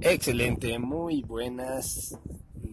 [0.00, 2.16] Excelente, muy buenas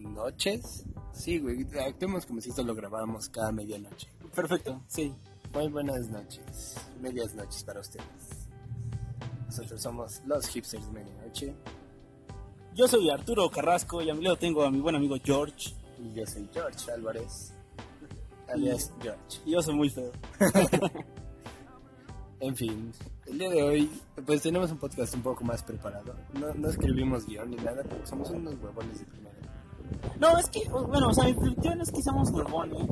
[0.00, 0.84] noches.
[1.12, 4.08] Sí, güey, actuemos como si esto lo grabáramos cada medianoche.
[4.34, 5.12] Perfecto, sí.
[5.52, 8.06] Muy buenas noches, medias noches para ustedes.
[9.46, 11.54] Nosotros somos los hipsters de medianoche
[12.74, 15.72] Yo soy Arturo Carrasco y a mi lado tengo a mi buen amigo George.
[15.98, 17.52] y yo soy George Álvarez,
[18.48, 19.40] alias George.
[19.46, 20.12] Y yo soy muy feo.
[22.38, 22.92] En fin,
[23.26, 23.90] el día de hoy
[24.24, 26.14] pues tenemos un podcast un poco más preparado.
[26.38, 29.36] No, no escribimos guion ni nada porque somos unos huevones de primera.
[30.18, 32.88] No, es que, bueno, o sea, mi no es que seamos huevones,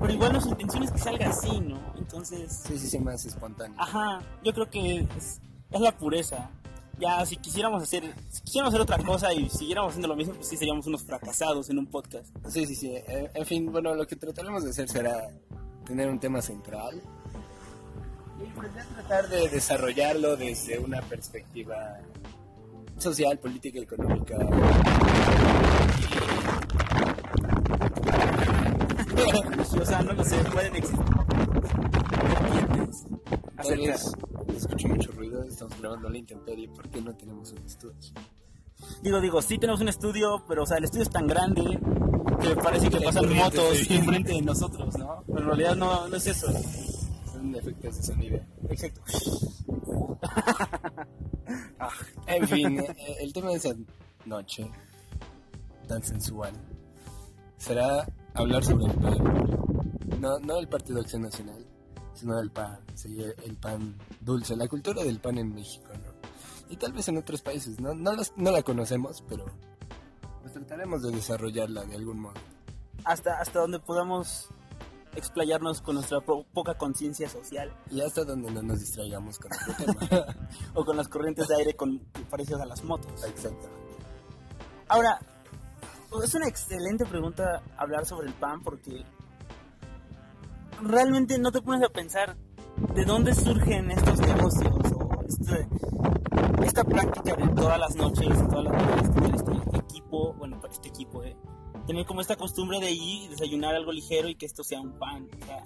[0.00, 1.78] pero igual nuestra intención es que salga así, ¿no?
[1.96, 3.76] Entonces, Sí, sí, sí, más espontáneo.
[3.80, 6.50] ajá, yo creo que es, es la pureza.
[6.98, 10.48] Ya, si quisiéramos hacer, si quisiéramos hacer otra cosa y siguiéramos haciendo lo mismo, pues
[10.48, 12.26] sí seríamos unos fracasados en un podcast.
[12.48, 12.88] Sí, sí, sí.
[12.94, 15.28] Eh, En fin, bueno, lo que trataremos de hacer será
[15.84, 17.00] tener un tema central
[18.40, 21.98] y pues tratar de desarrollarlo desde una perspectiva
[22.98, 24.36] social, política, económica.
[29.80, 31.16] o sea, no lo sé, pueden existir
[33.74, 34.12] vez
[34.56, 37.96] escucho mucho ruido, estamos grabando la intemperie, ¿por qué no tenemos un estudio?
[39.02, 41.78] Digo, digo, sí tenemos un estudio, pero o sea, el estudio es tan grande
[42.40, 45.24] que parece que pasan motos enfrente de nosotros, ¿no?
[45.26, 46.46] Pero en realidad no, no es eso.
[47.58, 48.40] Efectos de sonido.
[48.68, 49.00] Exacto.
[51.78, 51.90] Ah,
[52.26, 53.74] En fin, eh, el tema de esa
[54.24, 54.68] noche
[55.86, 56.52] tan sensual
[57.56, 60.20] será hablar sobre el pan.
[60.20, 61.64] No, no del Partido Acción Nacional,
[62.14, 62.80] sino del pan.
[62.94, 66.16] sí, el pan dulce, la cultura del pan en México, ¿no?
[66.68, 67.94] Y tal vez en otros países, ¿no?
[67.94, 69.44] No, los- no la conocemos, pero
[70.40, 72.34] pues trataremos de desarrollarla de algún modo.
[73.04, 74.48] Hasta, hasta donde podamos
[75.16, 79.84] explayarnos con nuestra po- poca conciencia social Y hasta donde no nos distraigamos con otro
[80.08, 80.26] tema.
[80.74, 81.98] o con las corrientes de aire con,
[82.30, 83.24] parecidas a las motos.
[83.24, 83.68] Exactamente.
[84.88, 85.18] Ahora,
[86.22, 89.04] es una excelente pregunta hablar sobre el pan porque
[90.82, 92.36] realmente no te pones a pensar
[92.94, 95.68] de dónde surgen estos negocios o este-
[96.64, 100.88] esta práctica de todas las noches, todas las noches tener este equipo, bueno, para este
[100.88, 101.36] equipo, eh,
[101.86, 104.98] tener como esta costumbre de ir y desayunar algo ligero y que esto sea un
[104.98, 105.28] pan.
[105.42, 105.58] O sea,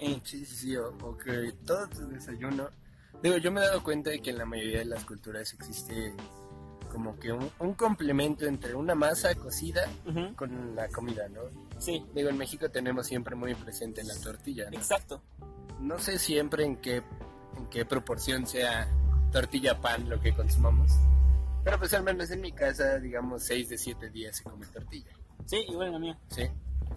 [0.00, 2.68] eh, Sí, sí, sí, o, o que todo tu desayuno.
[3.22, 6.14] Digo, yo me he dado cuenta de que en la mayoría de las culturas existe
[6.92, 11.40] como que un, un complemento entre una masa cocida ujú, con la comida, ¿no?
[11.78, 14.78] sí, Digo, en México tenemos siempre muy presente la tortilla, ¿no?
[14.78, 15.20] exacto.
[15.80, 17.02] No sé siempre en qué,
[17.56, 18.88] en qué proporción sea
[19.32, 20.90] tortilla-pan lo que consumamos.
[21.64, 25.10] Pero pues al menos en mi casa, digamos, 6 de 7 días se come tortilla,
[25.48, 26.18] Sí, igual en la mía.
[26.28, 26.42] ¿sí?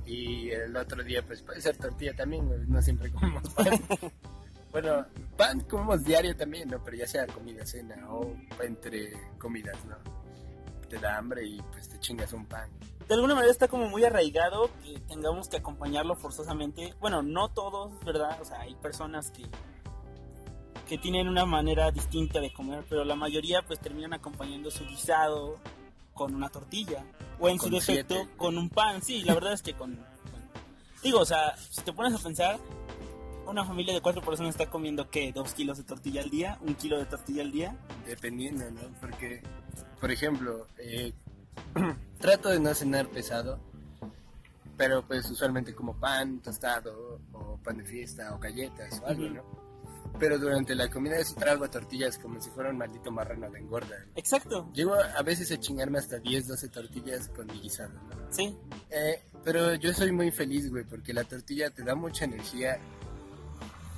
[0.06, 3.68] Y el otro día pues puede ser tortilla también, no siempre comemos pan.
[4.72, 5.06] bueno,
[5.38, 6.84] pan comemos diario también, ¿no?
[6.84, 9.96] Pero ya sea comida, cena o entre comidas, ¿no?
[10.90, 12.70] Te da hambre y pues te chingas un pan.
[13.08, 16.94] de alguna manera está como muy arraigado que tengamos que acompañarlo forzosamente.
[17.00, 18.38] Bueno, no todos, ¿verdad?
[18.42, 19.46] O sea, hay personas que,
[20.90, 25.58] que tienen una manera distinta de comer, pero la mayoría pues terminan acompañando su guisado
[26.22, 27.04] con una tortilla.
[27.40, 28.30] O en su defecto siete.
[28.38, 29.02] con un pan.
[29.02, 29.98] Sí, la verdad es que con...
[31.02, 32.60] Digo, o sea, si te pones a pensar,
[33.48, 35.32] una familia de cuatro personas está comiendo, ¿qué?
[35.34, 36.60] ¿Dos kilos de tortilla al día?
[36.62, 37.76] ¿Un kilo de tortilla al día?
[38.06, 38.82] Dependiendo, ¿no?
[39.00, 39.42] Porque,
[40.00, 41.12] por ejemplo, eh,
[42.20, 43.60] trato de no cenar pesado,
[44.78, 49.28] pero pues usualmente como pan tostado o pan de fiesta o galletas o algo.
[49.28, 49.61] ¿no?
[50.22, 54.06] Pero durante la comida sí trago tortillas como si fuera un maldito marrano de engorda.
[54.16, 58.32] Exacto, Llego a, veces a chingarme hasta 10, 12 tortillas con mi guisado, ¿no?
[58.32, 58.56] sí.
[58.92, 62.78] Eh, pero yo soy muy feliz, güey, porque la tortilla te da mucha energía.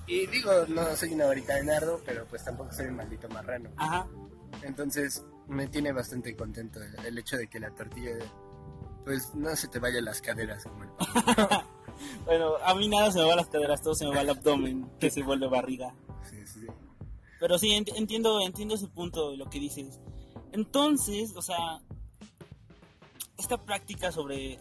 [0.08, 3.72] Y digo, no soy una varita de nardo, pero pues tampoco soy un maldito marrano.
[3.76, 4.08] Ajá.
[4.62, 8.12] Entonces me tiene bastante contento el, el hecho de que la tortilla,
[9.04, 11.68] pues no se te vaya las caderas como el pan.
[12.26, 14.30] Bueno, a mí nada se me va a las caderas, todo se me va al
[14.30, 15.94] abdomen, que se vuelve barriga.
[16.30, 16.68] Sí, sí.
[17.40, 20.00] Pero sí, ent- entiendo, entiendo ese punto de lo que dices.
[20.52, 21.82] Entonces, o sea,
[23.38, 24.60] esta práctica sobre,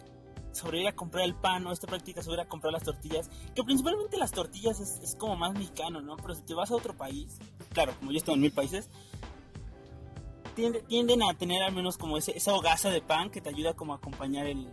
[0.51, 3.29] sobre ir a comprar el pan o esta práctica sobre ir a comprar las tortillas,
[3.55, 6.17] que principalmente las tortillas es, es como más mexicano, ¿no?
[6.17, 7.37] Pero si te vas a otro país,
[7.73, 8.89] claro, como yo estoy en mil países,
[10.55, 13.73] tiende- tienden a tener al menos como ese, esa hogaza de pan que te ayuda
[13.73, 14.67] como a acompañar el...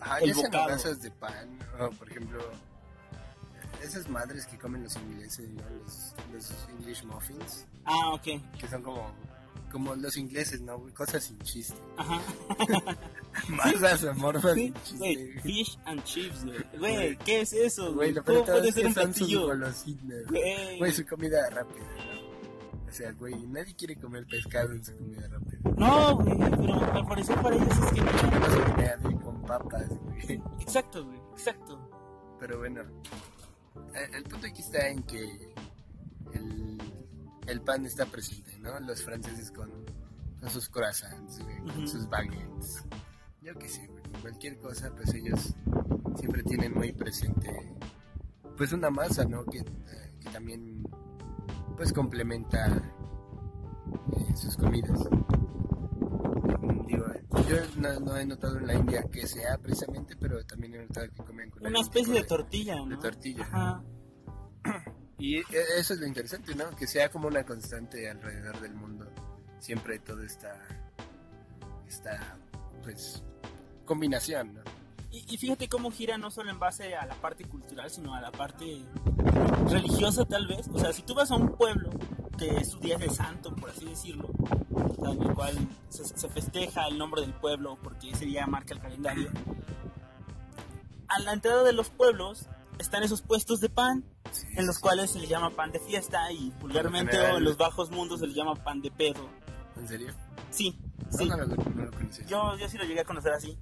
[0.00, 0.64] Ajá, El bocado.
[0.64, 2.40] hogazas de pan, o por ejemplo,
[3.84, 5.62] esas madres que comen los ingleses, ¿no?
[5.82, 8.22] Los, los English muffins, Ah, ok.
[8.58, 9.12] que son como,
[9.70, 10.78] como los ingleses, ¿no?
[10.94, 11.74] Cosas sin chiste.
[11.96, 12.20] Ajá.
[13.48, 15.40] Masas amorfas sin chiste.
[15.42, 16.64] fish and chips, güey.
[16.78, 17.16] Güey.
[17.18, 20.26] ¿qué es eso, Güey, lo ¿Cómo puede es ser que un son sus golosinas.
[20.78, 20.92] Güey.
[20.92, 22.24] Su comida rápida, ¿no?
[22.94, 25.58] sea, güey, nadie quiere comer pescado en su comida rápida.
[25.76, 29.20] No, güey, pero al parecer para ellos es que no.
[29.20, 30.40] Con papas, güey.
[30.60, 31.90] Exacto, güey, exacto.
[32.38, 32.82] Pero bueno,
[33.94, 35.54] eh, el punto aquí está en que
[36.32, 36.78] el,
[37.46, 38.78] el pan está presente, ¿no?
[38.80, 39.70] Los franceses con,
[40.40, 42.84] con sus croissants, güey, con sus baguettes.
[43.40, 45.54] Yo qué sé, güey, cualquier cosa, pues ellos
[46.16, 47.50] siempre tienen muy presente,
[48.56, 49.44] pues una masa, ¿no?
[49.44, 50.82] Que, eh, que también,
[51.76, 52.66] pues complementa
[54.16, 55.00] eh, sus comidas.
[56.86, 57.06] Digo,
[57.48, 61.08] yo no, no he notado en la India que sea precisamente, pero también he notado
[61.10, 62.86] que comen con Una especie tipo de tortilla, ¿no?
[62.86, 63.44] de tortilla.
[63.44, 63.82] Ajá.
[65.16, 65.44] Y e-
[65.78, 66.74] eso es lo interesante, ¿no?
[66.74, 69.06] Que sea como una constante alrededor del mundo.
[69.60, 70.60] Siempre todo esta,
[71.86, 72.36] esta
[72.82, 73.22] pues,
[73.84, 74.62] combinación, ¿no?
[75.12, 78.20] Y, y fíjate cómo gira no solo en base a la parte cultural, sino a
[78.20, 78.84] la parte
[79.70, 80.66] religiosa tal vez.
[80.72, 81.90] O sea, si tú vas a un pueblo
[82.36, 84.30] que es su día de santo, por así decirlo,
[85.06, 85.56] en el cual
[85.88, 89.30] se, se festeja el nombre del pueblo porque ese día marca el calendario,
[91.08, 92.46] a la entrada de los pueblos
[92.78, 94.82] están esos puestos de pan Sí, en los sí.
[94.82, 98.26] cuales se les llama pan de fiesta y vulgarmente o en los bajos mundos se
[98.26, 99.28] les llama pan de pedo.
[99.76, 100.12] ¿En serio?
[100.50, 100.76] Sí,
[101.12, 101.28] No, sí.
[101.28, 102.26] no no conocía.
[102.26, 103.56] Yo, yo sí lo llegué a conocer así.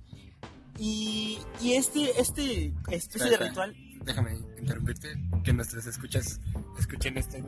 [0.78, 5.14] Y, y este, este especie de ritual, Déjame interrumpirte,
[5.44, 6.40] que nuestras escuchas
[6.78, 7.44] escuchen este,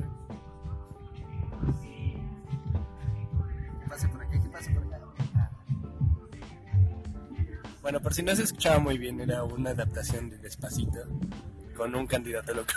[7.85, 11.01] Bueno, por si no se escuchaba muy bien, era una adaptación de Despacito
[11.77, 12.77] con un candidato local.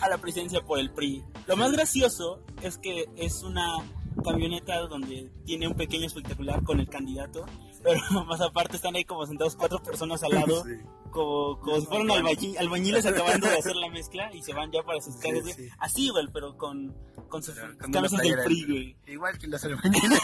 [0.00, 1.24] a la presidencia por el PRI.
[1.48, 3.78] Lo más gracioso es que es una
[4.24, 7.46] camioneta donde tiene un pequeño espectacular con el candidato,
[7.82, 10.72] pero más aparte están ahí como sentados cuatro personas al lado, Sí.
[11.10, 14.82] como, como si fueran albañi- albañiles acabando de hacer la mezcla y se van ya
[14.82, 15.68] para sus casas, sí.
[15.78, 16.94] Así, güey, pero con,
[17.28, 18.96] con sus con camisas una del PRI, güey.
[19.06, 20.20] Igual que los albañiles.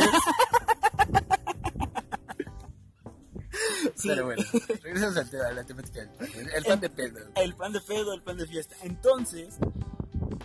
[4.06, 4.12] Sí.
[4.14, 4.42] Pero bueno,
[4.82, 6.28] regresamos al tema, a la temática del pan.
[6.34, 7.18] El, el pan de pedo.
[7.36, 8.76] el pan de pedo, el pan de fiesta.
[8.82, 9.56] Entonces,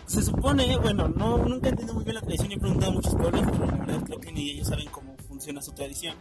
[0.06, 2.94] se supone, bueno, no, nunca he entendido muy bien la tradición y he preguntado a
[2.94, 6.16] muchos pueblos, pero la verdad creo que ni ellos saben cómo funciona su tradición.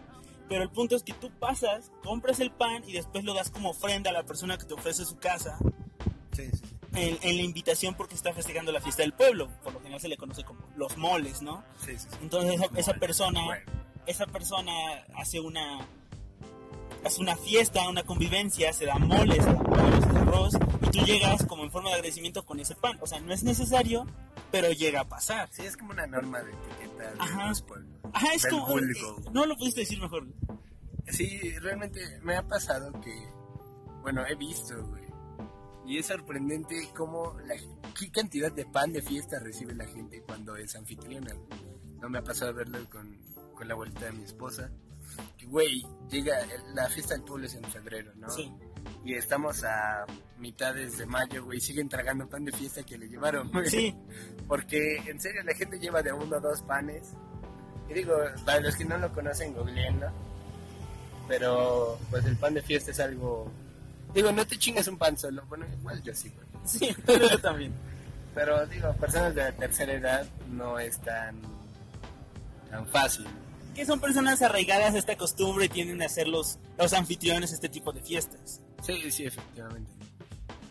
[0.48, 3.70] Pero el punto es que tú pasas, compras el pan y después lo das como
[3.70, 5.58] ofrenda a la persona que te ofrece su casa
[6.34, 6.76] Sí, sí, sí.
[6.96, 9.50] en, en la invitación porque está festejando la fiesta del pueblo.
[9.64, 11.64] Por lo general se le conoce como los moles, ¿no?
[11.86, 12.18] sí, sí, sí.
[12.22, 13.66] Entonces esa, esa persona Bueno,
[14.06, 14.74] esa persona
[15.16, 15.88] hace una
[17.12, 20.92] hace una fiesta, una convivencia, se da mole, se da pollo, se da arroz y
[20.92, 22.98] tú llegas como en forma de agradecimiento con ese pan.
[23.02, 24.06] O sea, no es necesario,
[24.50, 25.50] pero llega a pasar.
[25.52, 27.50] sí, es como una norma de etiqueta de Ajá.
[27.50, 28.00] los pueblos.
[28.14, 28.66] Ajá, es como...
[28.66, 29.18] vulgo.
[29.20, 30.26] eh, no lo pudiste decir mejor.
[31.10, 33.14] Sí, realmente me ha pasado que,
[34.04, 35.04] bueno, he visto, güey.
[35.86, 37.56] Y es sorprendente cómo, la,
[38.00, 41.36] qué cantidad de pan de fiesta recibe la gente cuando es anfitriona.
[42.00, 43.20] No me ha pasado verlo con,
[43.54, 44.72] con la abuelita de mi esposa.
[45.48, 46.38] Güey, llega,
[46.74, 48.30] la fiesta del pueblo es en febrero, ¿no?
[48.30, 48.52] Sí.
[49.04, 50.06] Y estamos a
[50.38, 53.70] mitades de mayo, güey, siguen tragando pan de fiesta que le llevaron, güey.
[53.70, 53.96] Sí,
[54.48, 57.14] Porque en serio la gente lleva de uno o dos panes.
[57.90, 58.14] Y digo,
[58.46, 60.10] para los que no lo conocen, googleenlo.
[61.28, 63.52] Pero pues el pan de fiesta es algo...
[64.14, 65.44] Digo, no te chingas un pan solo.
[65.48, 66.48] Bueno, igual yo sí, güey.
[66.66, 67.74] sí, yo también.
[68.34, 71.40] Pero digo, personas de la tercera edad no es tan,
[72.70, 73.28] tan fácil.
[73.76, 77.56] Que son personas arraigadas a esta costumbre y tienden a ser los, los anfitriones de
[77.56, 78.62] este tipo de fiestas.
[78.84, 79.92] Sí, sí, efectivamente.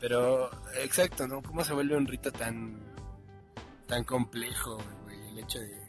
[0.01, 0.51] Pero,
[0.83, 1.43] exacto, ¿no?
[1.43, 2.79] ¿Cómo se vuelve un rito tan,
[3.87, 5.29] tan complejo, güey?
[5.29, 5.81] El hecho de...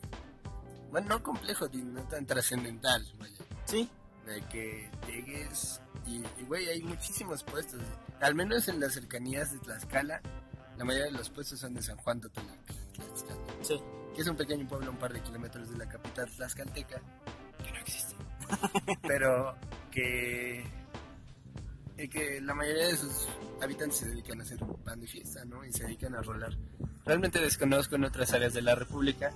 [0.89, 3.46] Bueno, no complejo, no tan trascendental, vaya.
[3.65, 3.89] Sí,
[4.25, 7.82] de que llegues y, y, güey, hay muchísimos puestos.
[8.20, 10.22] Al menos en las cercanías de Tlaxcala,
[10.77, 12.58] la mayoría de los puestos son de San Juan Tlaxcala,
[13.62, 13.82] sí.
[14.13, 17.01] Que es un pequeño pueblo a un par de kilómetros de la capital tlaxcalteca,
[17.63, 18.15] que no existe,
[19.08, 19.56] pero
[19.91, 20.63] que,
[22.10, 23.27] que la mayoría de sus
[23.62, 25.63] habitantes se dedican a hacer pan de fiesta, ¿no?
[25.63, 26.58] Y se dedican a rolar.
[27.06, 29.34] Realmente desconozco en otras áreas de la República,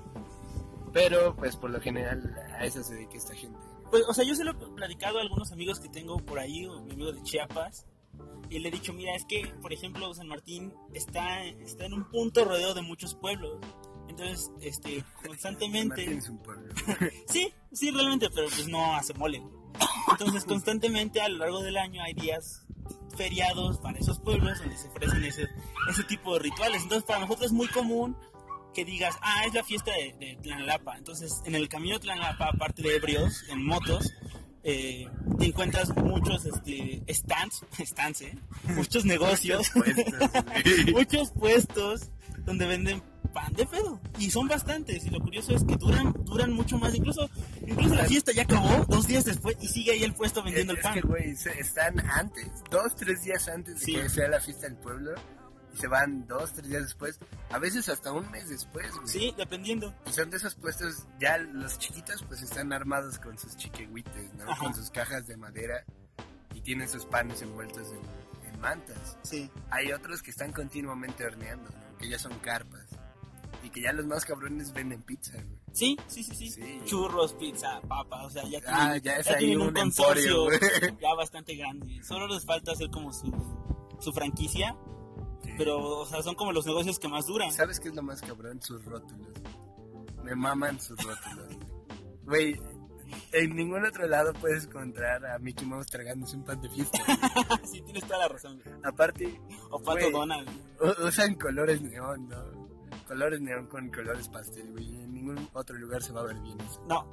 [0.94, 3.60] pero pues por lo general a eso se dedica esta gente.
[3.89, 6.65] Pues, o sea, yo se lo he platicado a algunos amigos que tengo por ahí,
[6.65, 7.86] o mi amigo de Chiapas,
[8.50, 12.10] y le he dicho, mira, es que, por ejemplo, San Martín está, está en un
[12.10, 13.58] punto rodeado de muchos pueblos.
[14.17, 16.19] Entonces, este, constantemente...
[17.27, 19.43] Sí, sí, realmente, pero pues no hace mole.
[20.12, 22.65] Entonces, constantemente a lo largo del año hay días
[23.17, 25.48] feriados para esos pueblos donde se ofrecen ese,
[25.89, 26.84] ese tipo de rituales.
[26.84, 28.15] Entonces, para nosotros es muy común
[28.74, 30.98] que digas, ah, es la fiesta de, de Tlanalapa.
[30.98, 34.13] Entonces, en el camino de Tlanalapa, aparte de ebrios, en motos,
[34.63, 35.07] eh,
[35.38, 38.38] te encuentras muchos este, stands, stands, ¿eh?
[38.69, 39.72] muchos negocios,
[40.91, 42.10] muchos puestos
[42.45, 43.03] donde venden
[43.36, 44.00] pan de pedo.
[44.18, 45.06] Y son bastantes.
[45.06, 46.96] Y lo curioso es que duran, duran mucho más.
[46.96, 47.30] Incluso,
[47.68, 50.80] incluso la fiesta ya acabó dos días después y sigue ahí el puesto vendiendo es,
[50.80, 50.94] el pan.
[50.96, 53.94] que, güey, están antes, dos, tres días antes de Sí.
[53.96, 55.12] que sea la fiesta del pueblo.
[55.74, 57.20] Y se van dos, tres días después.
[57.51, 59.08] A veces hasta un mes después, güey.
[59.10, 59.94] Sí, dependiendo.
[60.06, 64.50] Y son de esos puestos, ya los chiquitos pues están armados con sus chiquehuites, ¿no?
[64.50, 64.58] Ajá.
[64.63, 65.84] Con sus cajas de madera
[66.54, 69.18] y tienen sus panes envueltos en, en mantas.
[69.24, 69.51] Sí.
[69.70, 71.98] Hay otros que están continuamente horneando, ¿no?
[71.98, 72.86] Que ya son carpas.
[73.65, 75.57] Y que ya los más cabrones venden pizza, güey.
[75.74, 76.50] Sí, sí, sí, sí.
[76.51, 76.81] Sí.
[76.86, 80.60] Churros, pizza, papa, o sea, ya tienen, Ah, ya es ahí tienen un emporio, güey.
[81.01, 82.01] ya bastante grande.
[82.03, 83.31] Solo les falta hacer como su,
[84.00, 84.75] su franquicia,
[85.43, 85.51] Sí.
[85.57, 87.51] pero, o sea, son como los negocios que más duran.
[87.51, 88.62] ¿Sabes qué es lo más cabrón?
[88.62, 89.29] Sus rótulos.
[90.24, 91.55] Me maman sus rótulos.
[92.24, 92.60] Güey,
[93.31, 96.98] en ningún otro lado puedes encontrar a Mickey Mouse tragándose un pan de fiesta.
[97.72, 98.60] sí, tienes toda la razón.
[98.63, 98.75] güey.
[98.84, 99.39] Aparte,
[99.72, 100.10] O Pato.
[100.12, 100.50] Donald.
[101.05, 102.54] usan colores neón, ¿no?
[103.07, 104.95] Colores neón con colores pastel, güey.
[104.95, 106.81] En ningún otro lugar se va a ver bien eso.
[106.89, 107.05] No.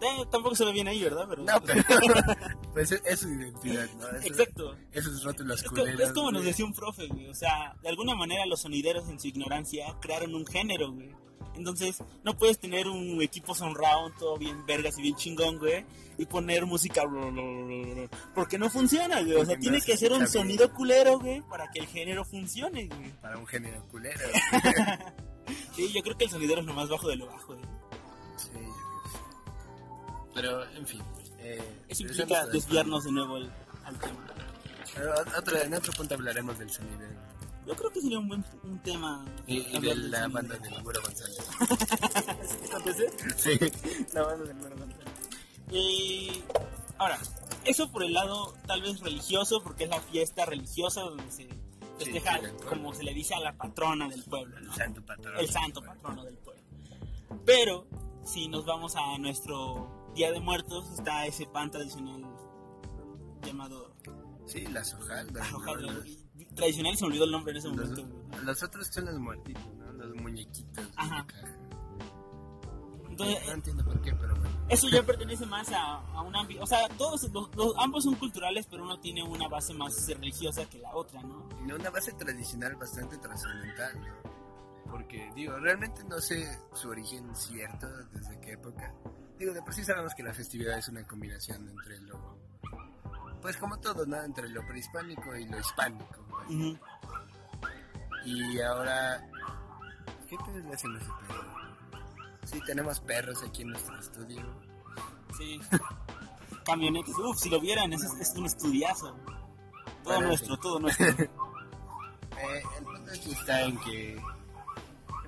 [0.00, 1.26] Eh, tampoco se ve bien ahí, ¿verdad?
[1.28, 1.82] Pero, No, pero
[2.72, 4.08] pues es, es su identidad, ¿no?
[4.10, 4.76] Esos, Exacto.
[4.92, 6.00] esos rótulos Es, culeros.
[6.00, 7.28] es como nos decía un profe, güey.
[7.28, 11.10] O sea, de alguna manera los sonideros en su ignorancia crearon un género, güey.
[11.56, 15.84] Entonces, no puedes tener un equipo surround todo bien vergas y bien chingón, güey,
[16.16, 17.02] y poner música
[18.34, 19.34] porque no funciona, güey.
[19.34, 23.10] O sea, tiene que ser un sonido culero, güey, para que el género funcione, güey.
[23.20, 24.20] Para un género culero.
[25.74, 27.60] Sí, yo creo que el sonidero es lo más bajo de lo bajo, güey.
[28.36, 29.18] sí, yo creo que sí.
[30.34, 31.02] Pero, en fin.
[31.38, 33.50] Eh, Eso implica desviarnos de nuevo al,
[33.84, 34.26] al tema.
[34.94, 36.98] Pero otro- en otro punto hablaremos del sonido.
[37.68, 39.24] Yo creo que sería un buen un tema.
[39.46, 40.34] Y, y de del la sonido.
[40.40, 41.38] banda de Güero González.
[43.36, 43.58] ¿Sí?
[43.58, 44.06] Sí.
[44.14, 45.08] La banda del Güero González.
[45.70, 46.42] Eh,
[46.96, 47.18] ahora,
[47.64, 51.46] eso por el lado tal vez religioso, porque es la fiesta religiosa donde se
[51.98, 54.72] festeja, sí, del como se le dice a la patrona del pueblo, ¿no?
[54.72, 55.34] El santo patrón.
[55.38, 56.62] el santo patrono del pueblo.
[57.44, 57.86] Pero
[58.24, 62.24] si nos vamos a nuestro Día de Muertos, está ese pan tradicional
[63.42, 63.94] llamado
[64.46, 65.52] Sí, las hojaldas.
[65.52, 65.58] ¿no?
[65.58, 66.24] Ojalá, Los,
[66.58, 68.02] tradicional se me olvidó el nombre en ese los- momento.
[68.30, 68.44] güey.
[68.44, 69.92] los otros son los muertitos, ¿no?
[69.92, 70.74] Los muñequitos.
[70.76, 71.26] de Ajá.
[73.10, 74.48] Entonces, no entiendo por qué, pero bueno.
[74.68, 78.14] Eso ya pertenece más a, a un ámbito, o sea, todos, los, los- ambos son
[78.14, 81.48] culturales, pero uno tiene una base más religiosa que la otra, ¿no?
[81.66, 84.38] Y Una base tradicional bastante trascendental, ¿no?
[84.90, 88.94] Porque, digo, realmente no sé su origen cierto, desde qué época.
[89.38, 92.38] Digo, de por sí sabemos que la festividad es una combinación entre lo...
[93.42, 94.22] Pues como todo, ¿no?
[94.22, 96.24] Entre lo prehispánico y lo hispánico.
[96.48, 96.78] Ujú.
[98.24, 99.24] Y ahora...
[100.28, 101.44] ¿Qué pedos le hacen ese pedo?
[102.44, 104.42] Sí, tenemos perros aquí en nuestro estudio.
[105.36, 105.60] Sí.
[106.66, 109.14] Camionetas, uff, si lo vieran, es, es un estudiazo.
[110.02, 110.60] Todo Bueno, nuestro, sí.
[110.60, 111.06] todo nuestro.
[112.40, 114.22] Eh, el punto aquí está en que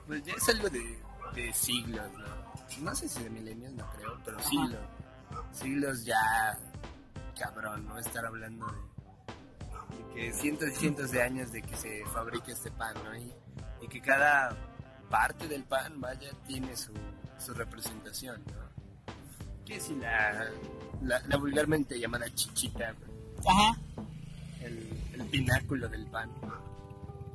[0.06, 1.02] pues ya es algo de,
[1.34, 2.84] de siglos, ¿no?
[2.84, 4.80] No sé si de milenios, no creo, pero siglos.
[5.50, 6.56] Siglos ya,
[7.40, 7.98] cabrón, ¿no?
[7.98, 12.70] Estar hablando de, de que cientos y cientos de años de que se fabrica este
[12.70, 13.16] pan, ¿no?
[13.16, 13.32] Y,
[13.80, 14.54] y que cada
[15.08, 16.92] parte del pan, vaya, tiene su,
[17.38, 19.14] su representación, ¿no?
[19.64, 20.50] Que si la,
[21.02, 22.94] la, la vulgarmente llamada chichita,
[23.46, 23.80] Ajá,
[24.60, 26.30] el, el pináculo del pan.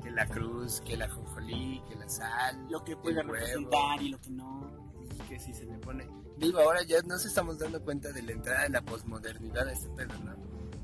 [0.03, 4.21] Que la cruz, que la jonjolí, que la sal, lo que puede representar y lo
[4.21, 4.93] que no.
[5.15, 6.07] Y que si se le pone.
[6.37, 9.89] Digo, ahora ya nos estamos dando cuenta de la entrada de la posmodernidad a este
[9.89, 10.35] pedo, ¿no?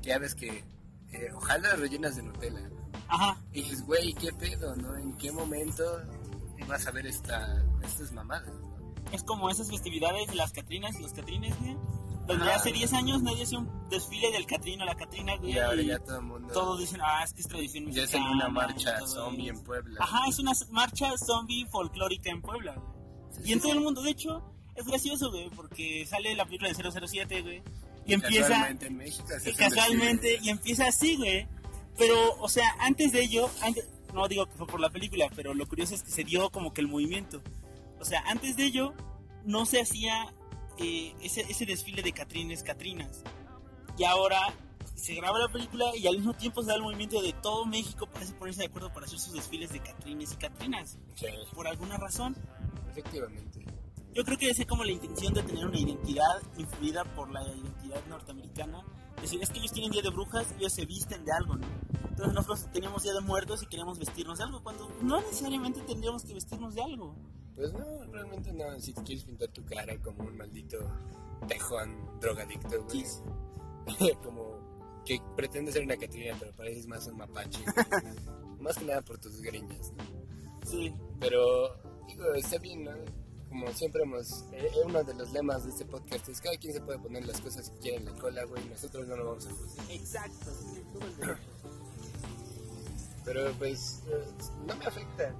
[0.02, 0.64] Ya ves que
[1.12, 2.70] eh, ojalá rellenas de Nutella.
[3.08, 4.96] Ajá, Y dices, güey, ¿qué pedo, no?
[4.96, 5.84] ¿En qué momento
[6.58, 8.52] ibas a ver esta, estas mamadas?
[8.52, 8.72] no?
[9.12, 11.76] es como esas festividades de las Catrinas y los Catrines, güey.
[12.26, 12.54] Donde Ajá.
[12.54, 15.52] hace 10 años nadie hacía un desfile del Catrino, la Catrina, güey.
[15.52, 16.52] Y ahora ya todo el mundo.
[16.54, 18.24] todos dicen, ah, es que es tradición ya mexicana.
[18.24, 19.98] hacen una marcha zombie en Puebla.
[20.00, 23.01] Ajá, es una marcha zombie folclórica en Puebla, güey.
[23.44, 24.42] Y en todo el mundo, de hecho,
[24.74, 27.62] es gracioso, güey, porque sale la película de 007, güey.
[28.04, 29.26] Y empieza, Casualmente en México.
[29.44, 31.46] y casualmente, y empieza así, güey.
[31.96, 35.54] Pero, o sea, antes de ello, antes, no digo que fue por la película, pero
[35.54, 37.42] lo curioso es que se dio como que el movimiento.
[38.00, 38.94] O sea, antes de ello,
[39.44, 40.32] no se hacía
[40.78, 43.22] eh, ese, ese desfile de Catrines, Catrinas.
[43.98, 44.52] Y ahora
[44.94, 48.06] se graba la película y al mismo tiempo se da el movimiento de todo México
[48.06, 50.98] parece ponerse de acuerdo para hacer sus desfiles de Catrines y Catrinas.
[51.14, 52.36] Sí, Por alguna razón.
[52.92, 53.64] Efectivamente.
[54.14, 58.04] Yo creo que es como la intención de tener una identidad influida por la identidad
[58.08, 58.84] norteamericana.
[59.16, 61.66] Es decir, es que ellos tienen Día de Brujas, ellos se visten de algo, ¿no?
[62.10, 66.24] Entonces nosotros tenemos Día de Muertos y queremos vestirnos de algo, cuando no necesariamente tendríamos
[66.24, 67.16] que vestirnos de algo.
[67.54, 68.78] Pues no, realmente no.
[68.80, 70.78] Si te quieres pintar tu cara como un maldito
[71.48, 72.86] tejón drogadicto, güey.
[72.88, 73.22] Kiss.
[74.22, 77.64] como que pretende ser una Catrina, pero pareces más un mapache.
[78.60, 79.92] más que nada por tus greñas.
[79.92, 80.04] ¿no?
[80.70, 80.94] Sí.
[81.18, 82.92] Pero, digo, está bien, ¿no?
[83.48, 84.44] Como siempre hemos...
[84.52, 87.40] eh, uno de los lemas de este podcast es cada quien se puede poner las
[87.40, 89.90] cosas que quiere en la cola, güey, nosotros no lo vamos a juzgar.
[89.90, 90.50] Exacto.
[93.24, 94.24] Pero, pues, eh,
[94.66, 95.34] no me afecta.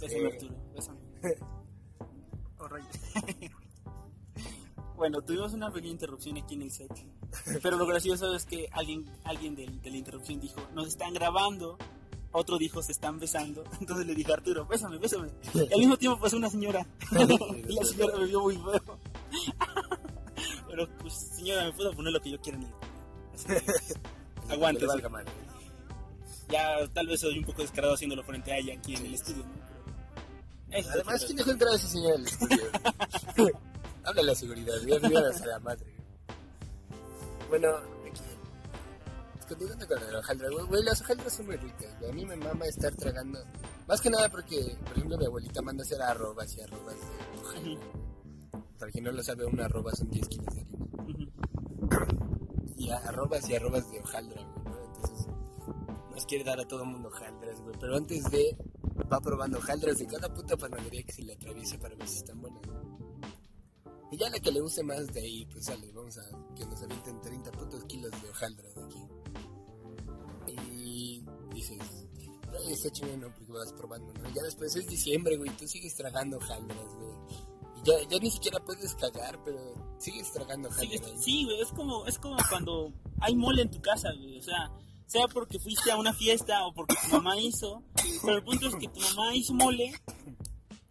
[0.00, 0.24] Bésame, Sí.
[0.26, 0.54] Arturo.
[0.74, 0.98] Bésame.
[4.96, 6.90] Bueno, tuvimos una pequeña interrupción aquí en el set.
[7.62, 11.76] Pero lo gracioso es que alguien, alguien del- de, la interrupción dijo, nos están grabando.
[12.32, 13.64] Otro dijo, se están besando.
[13.80, 15.30] Entonces le dije, Arturo, bésame, bésame.
[15.54, 16.86] Y al mismo tiempo pasó una señora.
[17.12, 18.98] y la señora me vio muy feo.
[20.68, 22.70] Pero, pues, señora, me puedo poner lo que yo quiera en el...
[23.34, 25.32] Así que, valga madre.
[26.48, 29.44] Ya tal vez soy un poco descarado haciéndolo frente a ella aquí en el estudio,
[29.44, 29.66] ¿no?
[30.92, 32.70] Además, ¿quién dejó entrar a ese señor al estudio?
[34.06, 35.92] Habla la seguridad, me iban a la madre.
[37.48, 37.68] Bueno,
[38.08, 38.22] aquí.
[39.48, 42.10] Continuando con la hojaldra, güey, las hojaldras son muy ricas, güey.
[42.10, 43.40] A mí me mama estar tragando.
[43.88, 47.86] Más que nada porque, por ejemplo, mi abuelita manda hacer arrobas y arrobas de hojaldra.
[48.78, 50.86] Para quien no lo sabe, una arroba son 10 kilos de harina.
[52.76, 54.84] Y arrobas y arrobas de hojaldra, güey, ¿no?
[54.84, 55.26] Entonces,
[56.12, 57.74] nos quiere dar a todo el mundo hojaldras, güey.
[57.80, 58.56] Pero antes de,
[59.12, 62.40] va probando hojaldras de cada puta panadería que se le atraviese para ver si están
[62.40, 62.62] buenas.
[64.10, 66.80] Y ya la que le guste más de ahí, pues sale, vamos a que nos
[66.82, 69.02] avienten 30 putos kilos de hojaldras de aquí.
[70.72, 71.22] Y
[71.52, 71.78] dices,
[72.48, 73.34] "Ay, está chingón, ¿no?
[73.34, 74.28] Porque vas probando, ¿no?
[74.34, 77.14] Ya después es diciembre, güey, tú sigues tragando hojaldras, güey.
[77.76, 81.12] Y ya, ya ni siquiera puedes cagar, pero sigues tragando Sí, hojaldras.
[81.12, 84.38] es- sí, güey, es como, es como cuando hay mole en tu casa, güey.
[84.38, 84.70] O sea,
[85.06, 87.82] sea porque fuiste a una fiesta o porque tu mamá hizo.
[88.22, 89.92] Pero el punto es que tu mamá hizo mole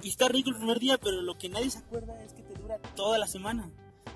[0.05, 2.53] y está rico el primer día, pero lo que nadie se acuerda es que te
[2.53, 3.69] dura toda la semana.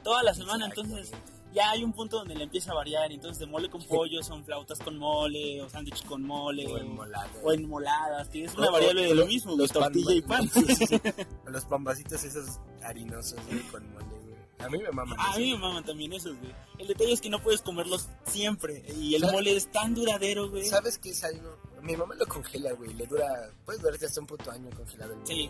[0.04, 1.12] Toda la semana, entonces
[1.54, 3.12] ya hay un punto donde le empieza a variar.
[3.12, 7.30] Entonces, de mole con pollo son flautas con mole, o sándwich con mole, O enmolado.
[7.44, 8.30] o enmoladas.
[8.30, 10.66] que es una variable de lo mismo, los tortilla y pan- pan.
[10.68, 11.02] Sí, sí, sí.
[11.46, 14.20] O Los pambacitos esos harinosos, güey, con mole, güey.
[14.60, 15.18] A mí me maman.
[15.20, 15.40] A eso.
[15.40, 16.54] mí me maman también esos, güey.
[16.78, 18.84] El detalle es que no puedes comerlos siempre.
[19.00, 19.34] Y el ¿Sabes?
[19.36, 20.66] mole es tan duradero, güey.
[20.66, 21.58] ¿Sabes qué es algo?
[21.82, 22.94] Mi mamá lo congela, güey.
[22.94, 23.28] Le dura.
[23.66, 25.28] Puedes durarte hasta un puto año congelado el mole.
[25.28, 25.50] Sí,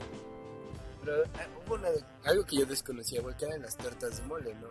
[1.01, 1.89] Pero ah, hubo una,
[2.25, 4.67] algo que yo desconocía, güey, que eran las tortas de mole, ¿no?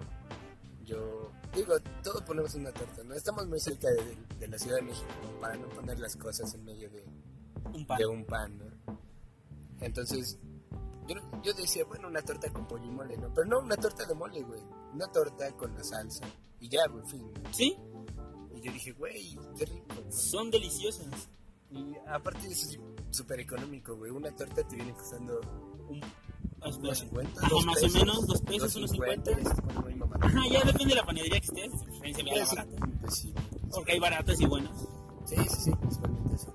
[0.85, 1.31] Yo.
[1.55, 3.14] Digo, todos ponemos una torta, ¿no?
[3.14, 5.09] Estamos muy cerca de, de la Ciudad de México
[5.40, 7.05] para no poner las cosas en medio de,
[7.73, 7.99] un pan.
[7.99, 8.99] de un pan, ¿no?
[9.81, 10.38] Entonces,
[11.07, 13.33] yo, yo decía, bueno, una torta con pollo y mole, ¿no?
[13.33, 14.61] Pero no, una torta de mole, güey.
[14.92, 16.25] Una torta con la salsa.
[16.61, 17.33] Y ya, güey, fin.
[17.33, 17.53] ¿no?
[17.55, 17.77] Sí,
[18.55, 21.29] Y yo dije, güey, qué rico, son deliciosas.
[21.71, 22.79] Y aparte es
[23.11, 24.11] súper económico, güey.
[24.11, 25.41] Una torta te viene costando
[25.89, 26.01] Un-
[26.61, 26.95] unos espera.
[26.95, 29.51] 50, Ajá, dos más o pesos, menos, dos pesos, unos 50, 50.
[29.51, 30.25] ya se pone muy mamado.
[30.27, 31.73] Ajá, ya depende de la panadería que estés.
[31.73, 32.87] la Sí, barata.
[33.01, 33.35] pues sí,
[33.73, 34.79] Porque hay baratas y buenas.
[35.27, 36.55] sí, sí, sí, principalmente eso.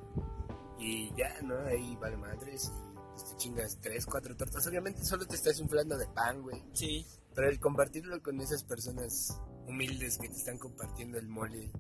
[0.80, 1.56] Y ya, ¿no?
[1.67, 4.65] Ahí vale madres y pues, te chingas tres, cuatro tortas.
[4.67, 6.62] Obviamente solo te estás inflando de pan, güey.
[6.73, 7.06] Sí.
[7.36, 11.71] Pero el compartirlo con esas personas humildes que te están compartiendo el mole,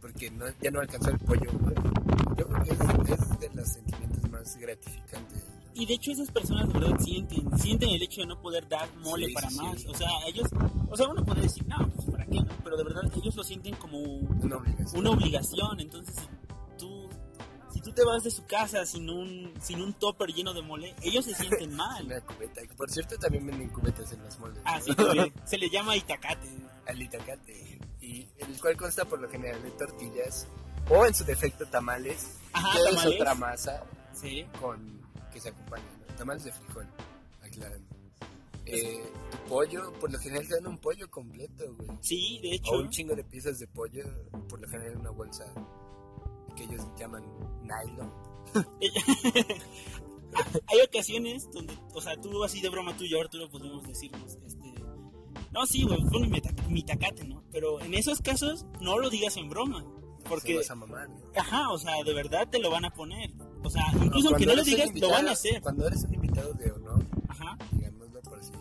[0.00, 1.74] porque no, ya no alcanzó el pollo, güey.
[2.36, 2.80] Yo creo que es,
[3.20, 5.44] es de los sentimientos más gratificantes.
[5.76, 8.88] Y de hecho esas personas de verdad sienten, sienten el hecho de no poder dar
[8.98, 9.80] mole Sí, para sí, más.
[9.80, 9.88] sí.
[9.88, 10.48] O sea, ellos,
[10.88, 12.46] o sea, uno puede decir, no, pues para qué, ¿no?
[12.62, 15.00] Pero de verdad ellos lo sienten como Una obligación.
[15.00, 15.80] una obligación.
[15.80, 17.08] Entonces, si tú,
[17.72, 20.94] si tú te vas de su casa sin un, sin un topper lleno de mole,
[21.02, 22.06] ellos se sienten mal.
[22.06, 22.60] Una cubeta.
[22.76, 24.62] Por cierto, también venden cubetas en los moldes.
[24.64, 25.12] Ah, ¿no?
[25.24, 25.32] sí.
[25.44, 26.48] Se le llama itacate.
[26.86, 27.80] Al itacate.
[28.00, 30.46] Y el cual consta por lo general de tortillas
[30.90, 32.38] o en su defecto tamales.
[32.52, 34.44] Ajá, que es otra masa Sí.
[34.60, 35.00] con
[35.32, 35.84] que se acompaña.
[36.08, 36.14] ¿no?
[36.16, 36.86] Tamales de frijol,
[37.42, 37.94] aclarando.
[38.66, 41.98] Eh, tu pollo, por lo general te dan un pollo completo, güey.
[42.00, 42.70] Sí, de hecho.
[42.72, 44.04] O un chingo de piezas de pollo,
[44.48, 45.44] por lo general en una bolsa
[46.56, 47.22] que ellos llaman
[47.62, 48.12] nylon.
[50.66, 54.38] hay ocasiones donde, o sea, tú así de broma tú y yo, Arturo, podemos decirnos,
[54.46, 54.72] este,
[55.52, 57.42] no, sí, güey, fue mi, tac- mi tacate, ¿no?
[57.52, 59.84] Pero en esos casos no lo digas en broma,
[60.28, 61.16] porque, vas a mamar, ¿no?
[61.36, 63.30] ajá, o sea, de verdad te lo van a poner.
[63.62, 65.62] O sea, incluso aunque no lo digas, lo van a invitado- hacer.
[65.62, 68.52] Cuando eres un invitado de honor, Ajá, digámoslo por si,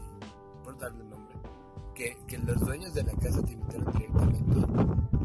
[0.63, 1.35] por darle nombre,
[1.95, 4.43] que, que los dueños de la casa te invitaron directamente,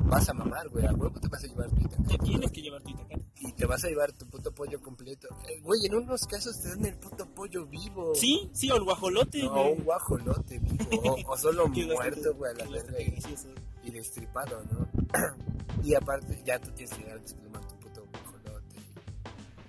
[0.08, 2.62] vas a mamar, güey, a huevo te vas a llevar tu te itacate, tienes que
[2.62, 3.24] llevar tu tacate.
[3.40, 5.28] y te vas a llevar tu puto pollo completo.
[5.48, 8.14] Eh, Güey, en unos casos te dan el puto pollo vivo.
[8.14, 9.72] Sí, sí, o el guajolote, No, güey.
[9.74, 12.98] un guajolote vivo, o, o solo muerto, güey, a la verga,
[13.84, 14.88] y destripado, ¿no?
[15.84, 18.76] y aparte, ya tú tienes que llegar a desplumar tu puto guajolote.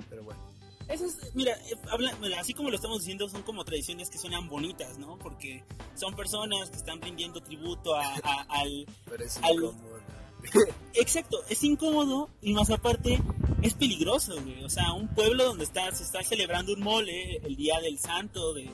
[0.09, 0.39] Pero bueno.
[0.87, 4.17] Eso es, mira, eh, habla- mira, así como lo estamos diciendo, son como tradiciones que
[4.17, 5.17] suenan bonitas, ¿no?
[5.19, 5.63] Porque
[5.95, 9.99] son personas que están rindiendo tributo a- a- al, Pero es Al- incómodo.
[10.93, 13.21] Exacto, es incómodo y más aparte
[13.61, 14.63] es peligroso, güey.
[14.63, 18.53] O sea, un pueblo donde está, se está celebrando un mole, el día del santo,
[18.53, 18.69] de,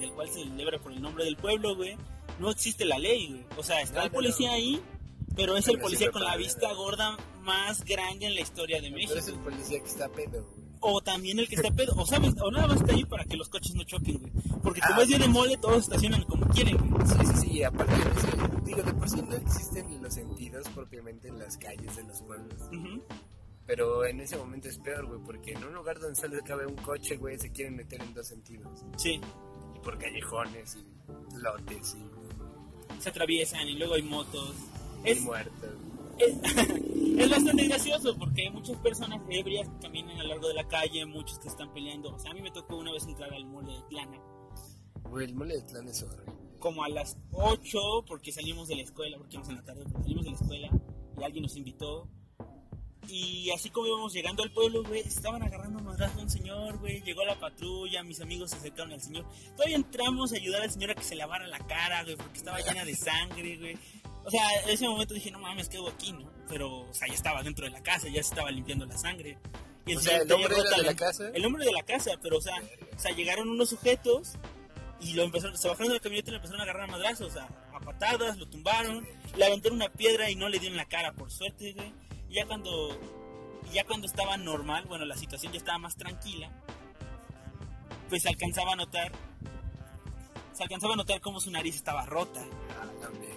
[0.00, 1.96] del cual se celebra por el nombre del pueblo, güey.
[2.40, 3.44] No existe la ley, güey.
[3.58, 4.54] O sea, está No, el no, policía no.
[4.54, 4.80] ahí,
[5.36, 8.96] pero es el policía con la vista gorda más grande en la historia de Pero
[8.96, 9.18] México.
[9.18, 10.48] es el policía que está pedo.
[10.80, 11.94] O también el que está pedo.
[11.96, 14.32] O sabes, o nada más está ahí para que los coches no choquen, güey.
[14.62, 17.06] Porque como es día de mole, todos estacionan como quieren, güey.
[17.06, 18.26] Sí, sí, sí, aparte de eso,
[18.64, 22.60] digo, de por sí no existen los sentidos propiamente en las calles de los pueblos.
[22.72, 23.02] Ujú.
[23.66, 26.76] Pero en ese momento es peor, güey, porque en un lugar donde solo cabe un
[26.76, 28.84] coche, güey, se quieren meter en dos sentidos.
[28.96, 29.20] Sí,
[29.74, 34.54] Y por callejones y lotes y, se atraviesan y luego hay motos.
[35.04, 35.70] Es, muertos.
[36.18, 36.34] es,
[37.18, 40.66] es bastante gracioso porque hay muchas personas ebrias que caminan a lo largo de la
[40.68, 42.14] calle, muchos que están peleando.
[42.14, 44.18] O sea, a mí me tocó una vez entrar al mole de Plana,
[45.08, 46.32] Güey, el mole de Tlán es horrible.
[46.58, 50.24] como a las 8, porque salimos de la escuela, porque íbamos en la tarde, salimos
[50.24, 50.70] de la escuela
[51.18, 52.08] y alguien nos invitó.
[53.08, 57.02] Y así como íbamos llegando al pueblo, güey, estaban agarrando madrazo a un señor, güey.
[57.02, 59.24] Llegó la patrulla, mis amigos se acercaron al señor.
[59.56, 62.58] Todavía entramos a ayudar al señor a que se lavara la cara, güey, porque estaba
[62.60, 63.78] llena de sangre, güey.
[64.24, 66.28] O sea, en ese momento dije, no mames, quedo aquí, ¿no?
[66.48, 69.38] Pero, o sea, ya estaba dentro de la casa, ya se estaba limpiando la sangre.
[69.86, 71.30] Y O sea, el hombre era de la casa.
[71.32, 72.56] El hombre de la casa, pero, o sea,
[72.94, 74.32] o sea, llegaron unos sujetos
[75.00, 77.36] y lo empezaron, se bajaron de la camioneta y lo empezaron a agarrar a madrazos,
[77.36, 81.12] a, a patadas, lo tumbaron, le aventaron una piedra y no le dieron la cara,
[81.12, 81.92] por suerte, güey.
[82.28, 82.98] Y ya cuando,
[83.72, 86.50] ya cuando estaba normal, bueno, la situación ya estaba más tranquila,
[88.08, 89.12] pues se alcanzaba a notar,
[90.52, 92.44] se alcanzaba a notar cómo su nariz estaba rota.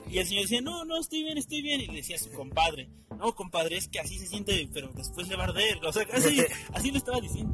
[0.09, 1.81] Y el señor decía, no, no, estoy bien, estoy bien.
[1.81, 5.27] Y le decía a su compadre, no, compadre, es que así se siente, pero después
[5.27, 5.85] le va a arder.
[5.85, 6.41] O sea, así,
[6.73, 7.53] así le estaba diciendo.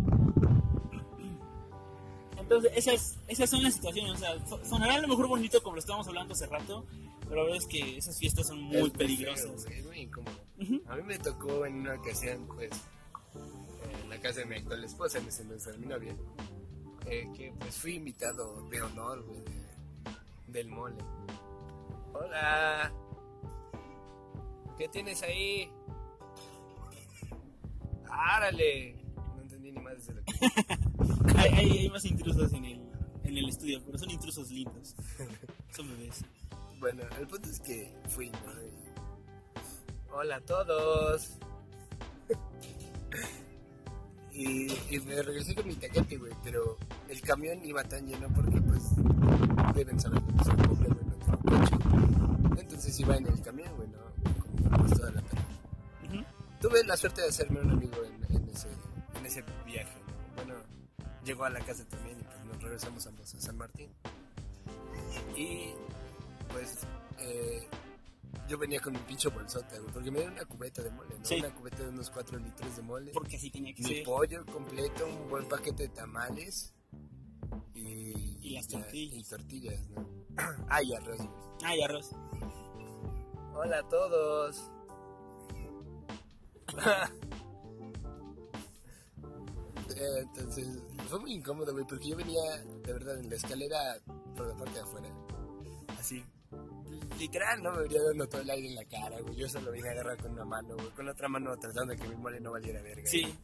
[2.38, 4.12] Entonces, esas, esas son las situaciones.
[4.14, 6.86] O sea, so- sonará a lo mejor bonito como lo estábamos hablando hace rato,
[7.24, 9.46] pero la verdad es que esas fiestas son muy Es peligrosas.
[9.46, 10.45] feo, güey, es muy incómodo.
[10.88, 12.72] A mí me tocó en una ocasión, pues,
[14.04, 16.16] en la casa de mi actual esposa, en ese entonces era mi novia,
[17.08, 19.66] eh, que pues fui invitado de honor, güey, de-
[20.48, 20.96] del mole.
[22.14, 22.92] Hola.
[24.78, 25.70] ¿Qué tienes ahí?
[28.10, 28.96] ¡Árale!
[29.36, 30.34] No entendí ni más de lo que...
[31.38, 32.82] Hay, hay- hay más intrusos en el,
[33.24, 34.96] en el estudio, pero son intrusos lindos.
[35.76, 36.24] Son bebés.
[36.80, 38.40] Bueno, el punto es que fui, ¿no?
[40.18, 41.30] Hola a todos.
[44.32, 46.78] y, y me regresé con mi taquete, güey, pero
[47.10, 48.92] el camión iba tan lleno porque, pues,
[49.76, 50.34] deben saber que.
[52.62, 53.98] Entonces iba en el camión, güey, ¿no?
[54.70, 56.26] Como pues, toda la tarde.
[56.62, 58.70] Tuve la suerte de hacerme un amigo en, en ese,
[59.20, 60.44] en ese viaje, ¿no?
[60.46, 60.54] Bueno,
[61.26, 63.90] llegó a la casa también y pues nos regresamos ambos a San Martín.
[65.36, 65.74] Y
[66.54, 66.88] pues
[67.20, 67.68] eh,
[68.48, 71.26] yo venía con mi pinche bolsota, güey, porque me dieron una cubeta de mole, ¿no?
[71.26, 71.36] Sí.
[71.40, 73.12] Una cubeta de unos 4 litros de mole.
[73.12, 74.04] Porque así tenía que Mi ser.
[74.04, 76.74] pollo completo, un buen paquete de tamales
[77.74, 79.18] y, Y las tortillas.
[79.20, 80.08] y tortillas, ¿no?
[80.70, 81.30] ah, y arroz, güey.
[81.64, 82.12] Ay, arroz.
[83.56, 84.70] Hola a todos.
[89.98, 90.68] Eh, Entonces,
[91.10, 92.42] fue muy incómodo, güey, porque yo venía,
[92.84, 93.78] de verdad, en la escalera
[94.36, 95.10] por la parte de afuera.
[95.98, 96.24] Así,
[97.18, 97.72] literal, ¿no?
[97.72, 99.36] Me venía dando todo el aire en la cara, güey.
[99.36, 102.00] Yo solo vine a agarrar con una mano, güey, con la otra mano tratando de
[102.00, 103.06] que mi mole no valiera verga.
[103.06, 103.38] Sí.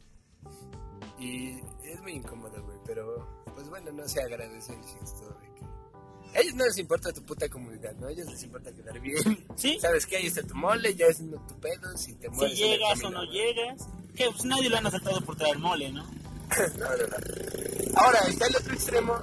[1.19, 6.37] Y es muy incómodo, güey, pero pues bueno, no se agradece el gesto de que...
[6.37, 8.07] A ellos no les importa tu puta comunidad, ¿no?
[8.07, 9.45] A ellos les importa quedar bien.
[9.55, 9.77] Sí.
[9.81, 10.17] ¿Sabes qué?
[10.17, 13.09] Ahí está tu mole, ya es tu pedo, si te Si mueres el llegas o
[13.09, 13.87] no llegas.
[14.15, 16.03] Que pues nadie lo han asaltado por traer mole, ¿no?
[16.77, 17.99] No, no, no.
[17.99, 19.15] Ahora, está el otro extremo.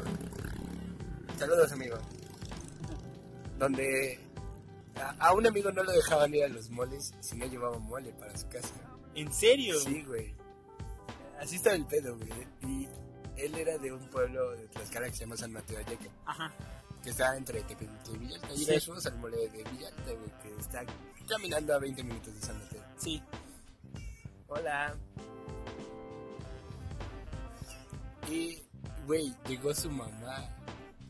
[1.39, 1.99] Saludos, amigo.
[3.59, 4.19] Donde
[5.01, 8.13] a, a un amigo no lo dejaban ir a los moles si no llevaba mole
[8.13, 8.71] para su casa.
[9.15, 9.79] ¿En serio?
[9.81, 10.35] Sí, güey.
[11.41, 12.31] Así estaba el pedo, güey.
[12.63, 12.89] Y
[13.37, 16.53] él era de un pueblo de Tlaxcala que se llama San Mateo Alleca, Ajá.
[17.03, 18.53] que está entre Tepetitla y Villalta.
[18.55, 18.81] Y Sí.
[18.81, 20.85] fuimos al mole de Villalta, güey, que está
[21.29, 22.83] caminando a 20 minutos de San Mateo.
[22.97, 23.23] Sí.
[24.49, 24.97] Hola.
[28.31, 28.63] Y,
[29.07, 30.55] güey, llegó su mamá.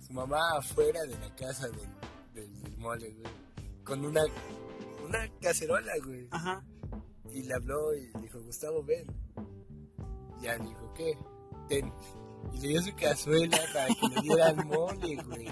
[0.06, 1.88] Su mamá afuera de la casa del,
[2.34, 3.32] del, del mole, güey.
[3.88, 4.22] Con una,
[5.06, 6.28] una cacerola, güey.
[6.30, 6.62] Ajá.
[7.32, 9.06] Y le habló y le dijo, Gustavo, ven.
[10.42, 11.18] Ya le dijo, ¿qué?
[11.68, 11.92] Ten.
[12.52, 15.48] Y le dio su cazuela para que le dieran mole, güey.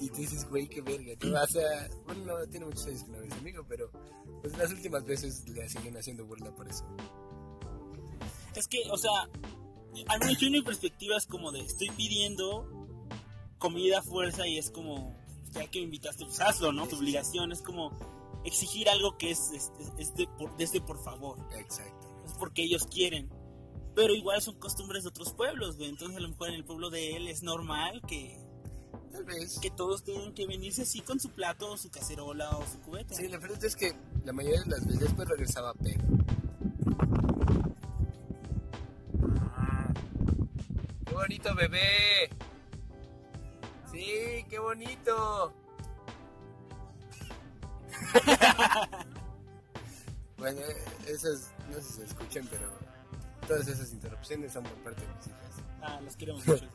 [0.00, 1.12] Y tú dices, güey, qué verga.
[1.22, 1.42] ¿no?
[1.42, 3.90] O sea, bueno, no tiene muchos años que no es amigo, pero
[4.40, 6.84] pues las últimas veces le siguen haciendo burla por eso.
[8.54, 9.28] Es que, o sea,
[10.08, 12.66] al menos yo mi perspectiva es como de estoy pidiendo
[13.58, 15.14] comida a fuerza y es como,
[15.52, 16.86] ya que me invitaste, pues hazlo, ¿no?
[16.86, 17.92] Tu obligación es como,
[18.44, 21.38] exigir algo que es, es, es de, por, desde por favor.
[21.56, 22.08] Exacto.
[22.24, 23.28] Es porque ellos quieren.
[23.94, 25.90] Pero igual son costumbres de otros pueblos, güey.
[25.90, 28.38] Entonces a lo mejor en el pueblo de él es normal que,
[29.12, 29.58] Tal vez.
[29.58, 33.14] que todos tengan que venirse así con su plato, o su cacerola o su cubeta.
[33.14, 36.02] Sí, la verdad es que la mayoría de las veces después regresaba pedo.
[41.04, 42.30] ¡Qué bonito bebé!
[43.90, 45.52] Sí, qué bonito.
[50.38, 50.60] bueno,
[51.06, 52.68] esas no sé si se escuchan, pero
[53.46, 55.62] todas esas interrupciones son por parte de mis hijas.
[55.82, 56.64] Ah, los queremos mucho.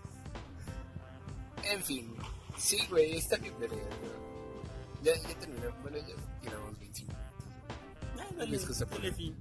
[1.63, 2.15] En fin,
[2.59, 3.75] sí, güey, está bien verga,
[5.01, 7.47] Ya, ya terminamos, bueno, ya tiramos 25 minutos.
[8.19, 9.15] Ah, dale, por dale eso.
[9.17, 9.35] fin.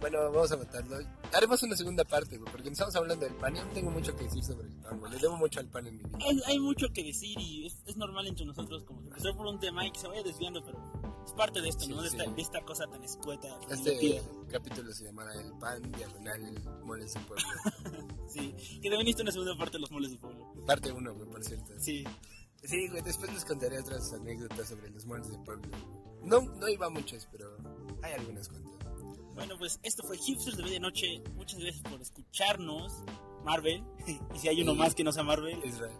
[0.00, 0.96] Bueno, vamos a matarlo.
[1.34, 4.24] Haremos una segunda parte, güey, porque estamos hablando del pan y aún tengo mucho que
[4.24, 5.12] decir sobre el pan, güey.
[5.12, 6.18] Le debo mucho al pan en mi vida.
[6.28, 9.46] Hay, hay mucho que decir y es, es normal entre nosotros como que empezar por
[9.46, 10.78] un tema y que se vaya desviando, pero
[11.24, 12.02] es parte de esto, Sí, ¿no?
[12.02, 12.16] De, sí.
[12.18, 13.48] esta, de esta cosa tan escueta.
[13.70, 14.22] Este divertida.
[14.50, 17.44] capítulo se llamará El pan diagonal moles en pueblo.
[18.28, 20.54] Sí, que también hizo una segunda parte de los moles de pueblo.
[20.66, 21.72] Parte 1, güey, por cierto.
[21.78, 22.02] Sí,
[22.64, 25.68] Sí, güey, después les contaré otras anécdotas sobre los moles de pueblo.
[26.22, 27.56] No, no iba muchas, pero
[28.02, 28.72] hay algunas cuantas.
[29.34, 31.22] Bueno, pues esto fue Hipsters de Medianoche.
[31.34, 33.02] Muchas gracias por escucharnos,
[33.44, 33.84] Marvel.
[34.34, 35.96] y si hay uno más que no sea Marvel, Israel.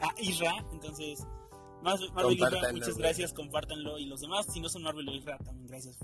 [0.00, 0.54] ah, Isra.
[0.72, 1.24] Entonces,
[1.82, 3.98] más, Marvel Isra, muchas gracias, compártanlo.
[3.98, 5.96] Y los demás, si no son Marvel o Isra, también gracias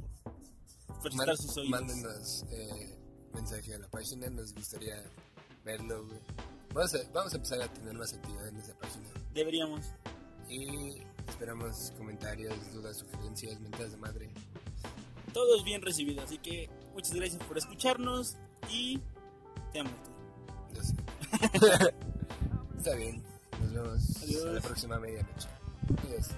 [1.03, 1.71] por, Man- sus oídos.
[1.71, 2.99] Mándenos eh,
[3.35, 5.03] mensaje a la página, nos gustaría
[5.65, 6.21] verlo, güey.
[6.75, 9.09] Vamos a, vamos a empezar a tener más actividad en esa página.
[9.35, 9.87] Deberíamos.
[10.49, 14.31] Y esperamos comentarios, dudas, sugerencias, mentadas de madre.
[15.33, 18.37] Todo es bien recibido, así que muchas gracias por escucharnos
[18.69, 19.01] y
[19.73, 19.91] te amo.
[20.81, 20.95] Sé.
[22.79, 23.23] Está bien.
[23.61, 24.45] Nos vemos Adiós.
[24.47, 25.49] a la próxima medianoche.
[26.07, 26.29] Adiós.